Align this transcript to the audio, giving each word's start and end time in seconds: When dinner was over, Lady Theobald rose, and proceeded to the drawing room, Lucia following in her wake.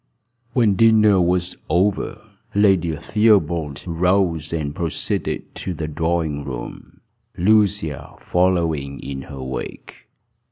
When 0.53 0.75
dinner 0.75 1.21
was 1.21 1.55
over, 1.69 2.19
Lady 2.55 2.95
Theobald 2.95 3.83
rose, 3.85 4.51
and 4.51 4.73
proceeded 4.73 5.53
to 5.53 5.75
the 5.75 5.87
drawing 5.87 6.43
room, 6.43 7.01
Lucia 7.37 8.15
following 8.17 8.99
in 9.01 9.21
her 9.29 9.43
wake. 9.43 10.07